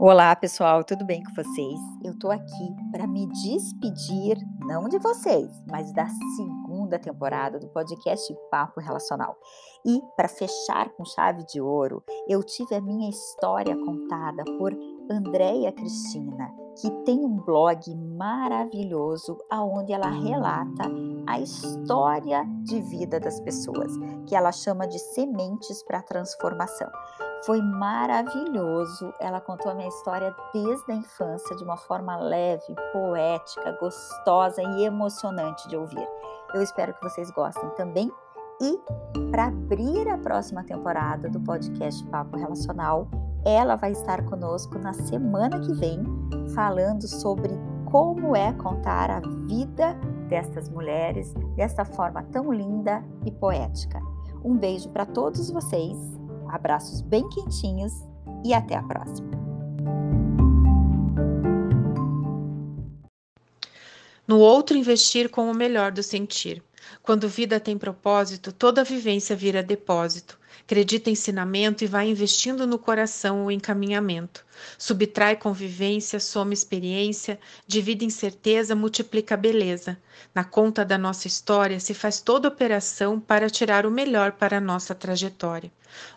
[0.00, 1.80] Olá, pessoal, tudo bem com vocês?
[2.04, 6.06] Eu tô aqui para me despedir, não de vocês, mas da
[6.36, 9.36] segunda temporada do podcast Papo Relacional.
[9.84, 14.72] E para fechar com chave de ouro, eu tive a minha história contada por
[15.10, 16.48] Andréia Cristina,
[16.80, 20.88] que tem um blog maravilhoso aonde ela relata
[21.28, 23.92] a história de vida das pessoas,
[24.26, 26.88] que ela chama de sementes para transformação.
[27.44, 29.12] Foi maravilhoso.
[29.20, 34.84] Ela contou a minha história desde a infância de uma forma leve, poética, gostosa e
[34.84, 36.08] emocionante de ouvir.
[36.54, 38.10] Eu espero que vocês gostem também.
[38.60, 38.80] E
[39.30, 43.06] para abrir a próxima temporada do podcast Papo Relacional,
[43.44, 46.02] ela vai estar conosco na semana que vem,
[46.54, 47.52] falando sobre
[47.84, 49.94] como é contar a vida
[50.28, 54.00] destas mulheres desta forma tão linda e poética.
[54.44, 55.96] Um beijo para todos vocês
[56.48, 57.92] Abraços bem quentinhos
[58.44, 59.28] e até a próxima.
[64.26, 66.62] No outro, investir com o melhor do sentir.
[67.02, 70.38] Quando vida tem propósito, toda vivência vira depósito.
[70.62, 74.44] Acredita ensinamento e vai investindo no coração o encaminhamento.
[74.76, 79.98] Subtrai convivência, soma experiência, divide incerteza, multiplica beleza.
[80.34, 84.60] Na conta da nossa história se faz toda operação para tirar o melhor para a
[84.60, 85.70] nossa trajetória.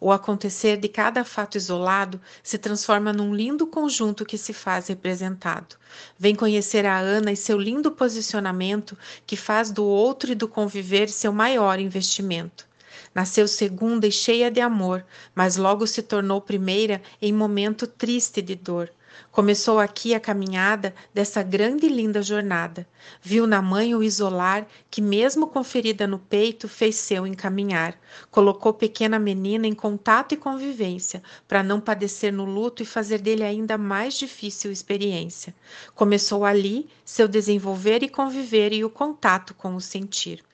[0.00, 5.76] O acontecer de cada fato isolado se transforma num lindo conjunto que se faz representado.
[6.18, 11.08] Vem conhecer a Ana e seu lindo posicionamento que faz do outro e do conviver
[11.08, 12.67] seu maior investimento.
[13.14, 15.04] Nasceu segunda e cheia de amor,
[15.34, 18.90] mas logo se tornou primeira em momento triste de dor.
[19.32, 22.86] Começou aqui a caminhada dessa grande e linda jornada.
[23.22, 27.98] Viu na mãe o isolar, que mesmo com ferida no peito, fez seu encaminhar.
[28.30, 33.44] Colocou pequena menina em contato e convivência, para não padecer no luto e fazer dele
[33.44, 35.54] ainda mais difícil experiência.
[35.94, 40.47] Começou ali seu desenvolver e conviver e o contato com o sentir.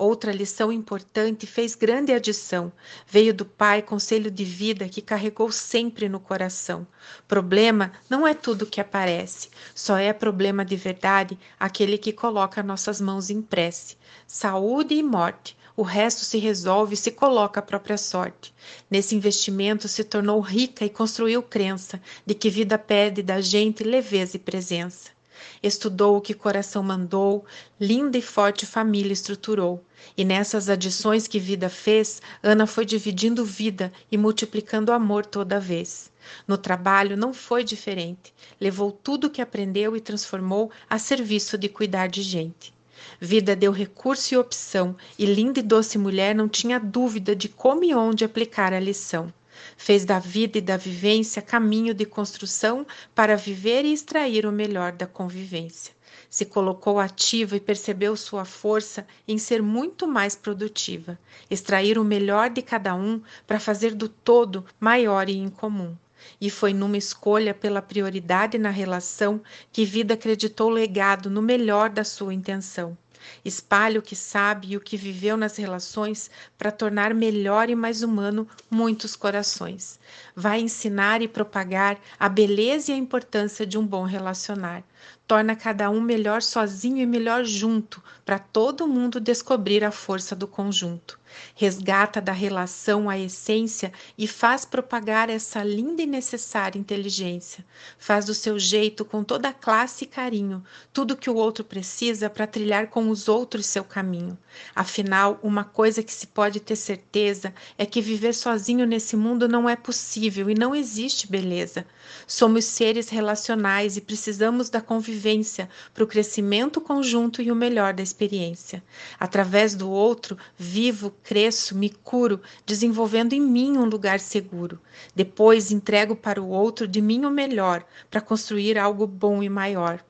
[0.00, 2.70] Outra lição importante fez grande adição.
[3.04, 6.86] Veio do Pai conselho de vida que carregou sempre no coração.
[7.26, 13.00] Problema não é tudo que aparece, só é problema de verdade aquele que coloca nossas
[13.00, 13.96] mãos em prece.
[14.24, 15.58] Saúde e morte.
[15.76, 18.54] O resto se resolve e se coloca a própria sorte.
[18.88, 24.36] Nesse investimento se tornou rica e construiu crença de que vida pede da gente leveza
[24.36, 25.17] e presença.
[25.62, 27.44] Estudou o que coração mandou,
[27.80, 29.84] linda e forte família estruturou.
[30.16, 36.10] E nessas adições que vida fez, Ana foi dividindo vida e multiplicando amor toda vez.
[36.46, 38.34] No trabalho não foi diferente.
[38.60, 42.74] Levou tudo que aprendeu e transformou a serviço de cuidar de gente.
[43.20, 47.84] Vida deu recurso e opção, e linda e doce mulher não tinha dúvida de como
[47.84, 49.32] e onde aplicar a lição.
[49.76, 54.92] Fez da vida e da vivência caminho de construção para viver e extrair o melhor
[54.92, 55.94] da convivência.
[56.30, 61.18] Se colocou ativa e percebeu sua força em ser muito mais produtiva,
[61.50, 65.96] extrair o melhor de cada um para fazer do todo maior e incomum.
[66.40, 69.40] E foi numa escolha pela prioridade na relação
[69.72, 72.96] que Vida acreditou legado no melhor da sua intenção
[73.44, 78.02] Espalhe o que sabe e o que viveu nas relações para tornar melhor e mais
[78.02, 79.98] humano muitos corações.
[80.34, 84.82] Vai ensinar e propagar a beleza e a importância de um bom relacionar.
[85.26, 90.46] Torna cada um melhor sozinho e melhor junto, para todo mundo descobrir a força do
[90.46, 91.18] conjunto.
[91.54, 97.64] Resgata da relação a essência e faz propagar essa linda e necessária inteligência.
[97.98, 102.46] Faz do seu jeito, com toda classe e carinho, tudo que o outro precisa para
[102.46, 104.38] trilhar com os outros seu caminho.
[104.74, 109.68] Afinal, uma coisa que se pode ter certeza é que viver sozinho nesse mundo não
[109.68, 111.86] é possível e não existe beleza.
[112.26, 118.02] Somos seres relacionais e precisamos da convivência para o crescimento conjunto e o melhor da
[118.02, 118.82] experiência.
[119.20, 124.80] Através do outro, vivo, cresço, me curo, desenvolvendo em mim um lugar seguro.
[125.14, 130.02] Depois entrego para o outro de mim o melhor, para construir algo bom e maior.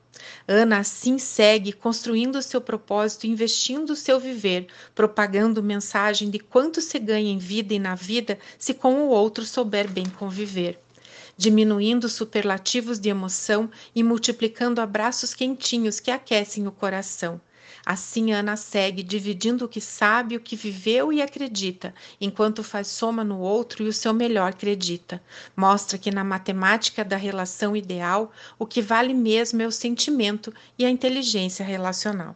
[0.47, 6.97] Ana assim segue construindo seu propósito, investindo o seu viver, propagando mensagem de quanto se
[6.99, 10.79] ganha em vida e na vida se com o outro souber bem conviver
[11.39, 17.39] diminuindo superlativos de emoção e multiplicando abraços quentinhos que aquecem o coração.
[17.85, 23.23] Assim Ana segue, dividindo o que sabe, o que viveu e acredita, enquanto faz soma
[23.23, 25.23] no outro e o seu melhor acredita.
[25.55, 30.83] Mostra que na matemática da relação ideal, o que vale mesmo é o sentimento e
[30.83, 32.35] a inteligência relacional.